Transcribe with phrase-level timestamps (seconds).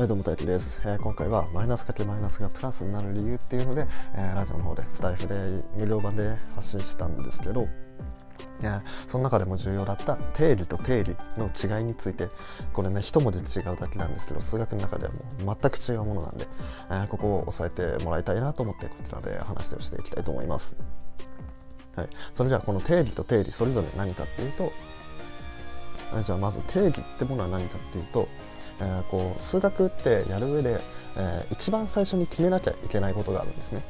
[0.00, 5.34] はいどうも大輝です、えー、今回はマイナスかけマイナスがプラスになる理由っていうので、えー、ラジオの方でスタイフで
[5.76, 7.68] 無料版で発信したんですけど
[8.62, 12.28] えー、その中でも重要だった定理と定理の違いについて
[12.72, 15.12] これね一文字違うだけなんですけど数学の中では
[15.44, 16.46] もう全く違うものなんで、
[16.90, 20.78] えー、ここを押さえてもらいたいなと思ってこちらで話をしていきたいと思います。
[21.94, 24.72] はい、それじゃあこの定理と定理それぞれ何かっていうと、
[26.10, 28.28] はい、じゃあまず定義ってものは何かっていうと
[28.80, 30.80] えー、こう数学ってやる上で、
[31.16, 33.82] えー、一番最初に決めなきゃいけないことがあるんですね。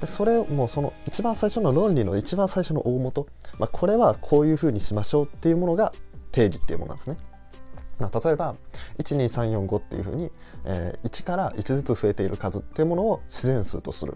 [0.00, 3.26] でそれもその一番最初の論理の一番最初の大元、
[3.58, 5.92] まあ、これはこういうふうにしましょうっていうものが
[6.32, 7.16] 定義っていうものなんですね。
[7.98, 8.56] まあ、例えば
[8.98, 10.30] 12345っていうふうに、
[10.64, 14.14] えー、1から1ずつ増えている数っていうものを自然数とする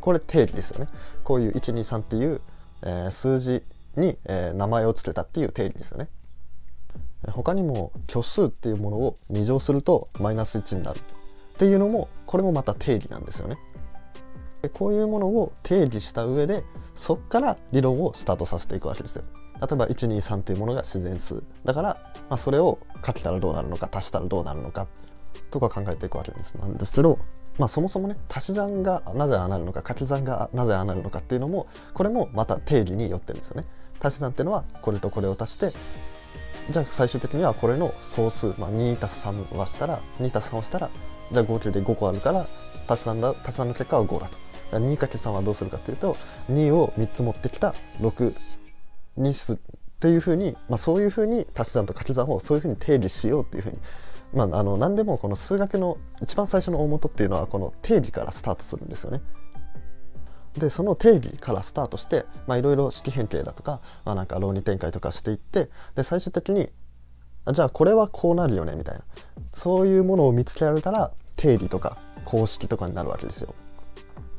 [0.00, 0.90] これ定義ですよね
[1.22, 2.40] こういう123っていう、
[2.82, 3.62] えー、数字
[3.96, 6.08] に、えー、名前を付けたっていう定義ですよね
[7.32, 13.58] 他にも虚数っていうものを2乗するとマイナス1になるっていうのもこれもまた定義なんですよね。
[14.62, 19.24] でこういうものを定義した上でそっから理論をスタートさせていくわけですよ。
[19.60, 21.96] 例えば123っていうものが自然数だから、
[22.28, 24.88] まあ、それをかけたらどうなるのか足したらどうなるのか
[25.50, 27.18] とか考えていくわけですなんですけど、
[27.58, 33.66] まあ、そもそもね足し算がなぜああなるのか掛け算がなぜああなるのかっていうのもこれもまた定義によってるんですよね。
[34.00, 35.72] 足し算っていうのはこれとこれを足して
[36.70, 40.90] じゃあ最終的にはこれの総数、まあ、2たす3はしたら2たす3をしたら
[41.30, 42.46] じゃあ合計で5個あるから
[42.88, 46.16] 足し算だ足し算の結果は5だと 2×3 はどうするかっていうと
[46.50, 48.34] 2を3つ持ってきた6
[49.16, 49.56] にすっ
[50.00, 53.78] ていうふうに、まあ、そういうふうに足し算と掛け算をそういうふうに定義しようっていうふうに
[54.34, 59.20] まあ、あの何でもこの数学の一番最初の大元っていうのはこの定義からスタートするんですよね。
[60.58, 66.68] でその定義からスタートしていろいろ式変形だとか,、まあ、なんか論理展開とかしていってで最終的に
[67.52, 69.04] じゃあこれはこうなるよねみたいな。
[69.52, 73.54] そういうものを見つけられたら定理とか公式とかになるわけですよ。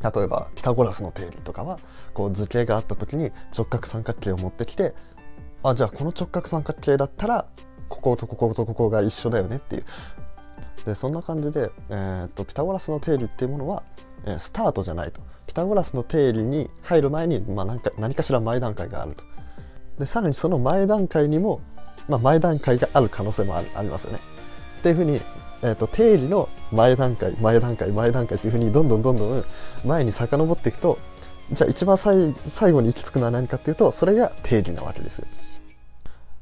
[0.02, 1.80] 例えばピタゴラスの定理とかは
[2.14, 4.94] こう図形があった時に直角三角形を持ってきて
[5.64, 7.48] あじゃあこの直角三角形だったら
[7.90, 9.86] こことこことここが一緒だよねっていう。
[10.86, 13.84] でそんな感じで、えー、っとピタゴラスの定理っていうものは、
[14.25, 15.22] えー、スタートじゃないと。
[15.56, 19.24] ピタゴラスの定理に入る前に、まあ、何か何かしら前段階があると
[19.98, 21.62] でさらにその前段階にも、
[22.10, 24.20] まあ、前段階がある可能性もあありますよね
[24.80, 25.22] っていうふうに、
[25.64, 29.46] えーと、定理の前段階前段階前段階っていうふうにどんどんどんどん
[29.86, 31.00] 前に遡っていくと
[31.54, 35.26] じゃあ一番最後に行き着くのは何かっていうとそれが定理なわけです。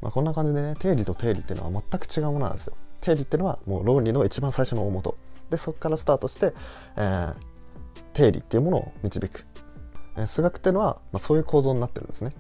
[0.02, 2.74] まあ、こんな感じでね定理と定理っていうのは全く違うものなんですよ。
[3.02, 5.16] 定理っていうのはもう論理の一番最初の大元
[5.52, 6.54] でそこからスタートして、
[6.98, 7.36] えー、
[8.14, 9.44] 定理っていうものを導く、
[10.26, 12.34] 数学っていうのは、まあ、そういう構造になってるんですね。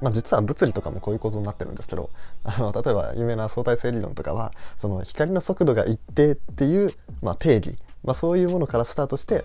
[0.00, 2.10] まあ、実は物理とかもこういう構造になってるんですけど
[2.44, 6.92] あの例えば有名な相対性理論とかはその光の速度が一定っていう、
[7.22, 9.44] まあ、定義、まあ、そういうものからスタートして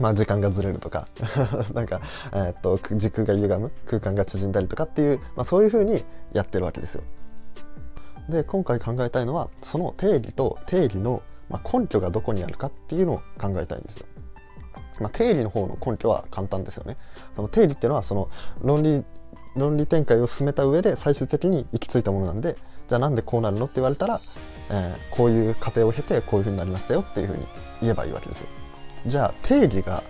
[0.00, 1.06] まあ、時間がずれるとか
[1.74, 2.00] なんか、
[2.32, 7.02] えー、っと時空が歪む空間が縮んだりとかっていう、まあ、そういうふうにやってるわけですよ。
[8.28, 14.06] で今回考えたいのはその定義と定義の、まあ、根拠がどこにあるかっていうのを考えたいんですよ。
[15.02, 16.96] まあ、定理の方の根拠は簡単ですよね。
[17.36, 18.28] その定理っていうのはその
[18.62, 19.04] 論理
[19.56, 22.56] 論理展開を進めた上で最終的に行き着いたものなんで
[22.88, 24.20] じゃあなんでこうなるのって言われたら、
[24.70, 27.46] えー、こういう過程を経てこういうふうになりましたよっていうふうに
[27.82, 28.46] 言えばいいわけですよ。
[29.06, 30.02] じゃあ定理が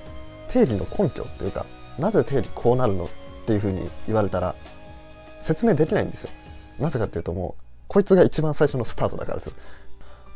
[0.48, 1.66] 定理の根拠っていうか
[1.98, 3.08] なぜ定理こうなるのっ
[3.47, 4.54] ていうふうに言われたら
[5.41, 6.31] 説明できないんですよ。
[6.78, 9.52] なぜかっていうともうこいつが一番最初のスタートだからですよ。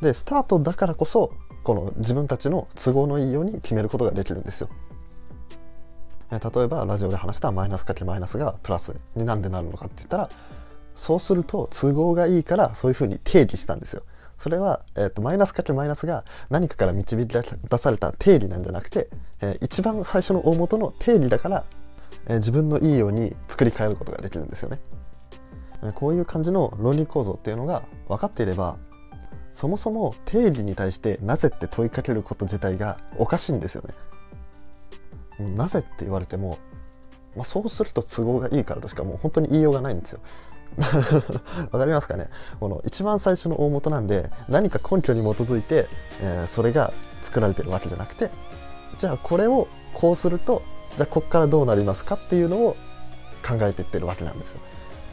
[0.02, 1.32] でスタートだからこそ
[1.66, 4.68] この自分たちの都合のいいように決めることができるんですよ。
[6.30, 10.30] 例えばラジオで話したマイナスかけマイナスがプラスになんでなるのかって言ったら
[10.94, 14.04] そうすると都合がいいからそういうふうに定義したんですよ。
[14.38, 19.08] それは、えーと、マイナスかけマイナスが何かから導き出された定理なんじゃなくて、
[19.40, 21.64] えー、一番最初の大元の定理だから、
[22.28, 24.78] えー、自分のいいように作り変えることができるんですよね。
[25.82, 28.76] えー、こういう感じの論理構造っていうのが分かっていれば
[29.56, 33.82] そもそも定義に対してなぜって問いかけること自体がおかしいんですよ
[35.40, 35.48] ね。
[35.56, 36.58] なぜって言われても、
[37.34, 40.20] まあ、そうすると都合がいいからとしかもう本当に言いようがないんですよ。
[41.72, 42.28] わかりますかね？
[42.60, 45.86] この一番最初の大元なんで何か根拠に基づいて、
[46.20, 46.92] えー、それが
[47.22, 48.30] 作られてるわけじゃなくて
[48.98, 50.62] じゃあこれをこうすると
[50.98, 52.76] じゃあこっからどうなりますかっていうのを
[53.42, 54.60] 考えていってるわけなんですよ。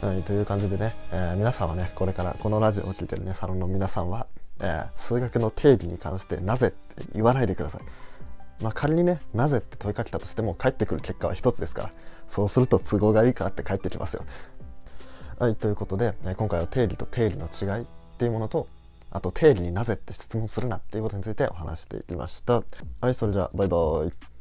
[0.04, 4.26] はい、という感じでね、えー、皆さんはね、これからこのラジオを聴いてるね、サロンの皆さんは、
[4.60, 7.82] えー、数学の定義に関してなぜって言わないでください。
[8.62, 11.92] まあ、仮にね、なぜって問いかけたとしても返ってくる結果は一つですから、
[12.28, 14.24] そうすると都合がいいからって返ってきますよ。
[15.38, 17.86] はい、ということで、え今回は定理と定理の違いっ
[18.18, 18.68] ていうものと、
[19.14, 22.64] あと定理になぜって質問するなっていうことについてお話していきました
[23.00, 24.33] はいそれじゃあバイバイ